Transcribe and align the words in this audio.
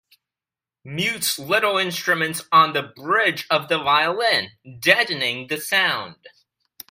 Mutes 0.83 1.37
little 1.37 1.77
instruments 1.77 2.43
on 2.51 2.73
the 2.73 2.81
bridge 2.81 3.45
of 3.51 3.69
the 3.69 3.77
violin, 3.77 4.49
deadening 4.79 5.45
the 5.47 5.59
sound. 5.61 6.27